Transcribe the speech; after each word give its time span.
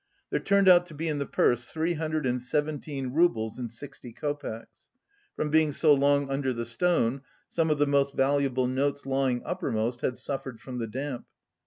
There 0.31 0.39
turned 0.39 0.67
out 0.67 0.87
to 0.87 0.95
be 0.95 1.07
in 1.07 1.19
the 1.19 1.27
purse 1.27 1.65
three 1.67 1.93
hundred 1.93 2.25
and 2.25 2.41
seventeen 2.41 3.13
roubles 3.13 3.59
and 3.59 3.69
sixty 3.69 4.11
copecks. 4.11 4.87
From 5.35 5.51
being 5.51 5.71
so 5.71 5.93
long 5.93 6.27
under 6.27 6.53
the 6.53 6.65
stone, 6.65 7.21
some 7.49 7.69
of 7.69 7.77
the 7.77 7.85
most 7.85 8.15
valuable 8.15 8.65
notes 8.65 9.05
lying 9.05 9.43
uppermost 9.45 10.01
had 10.01 10.17
suffered 10.17 10.59
from 10.59 10.79
the 10.79 10.87
damp. 10.87 11.27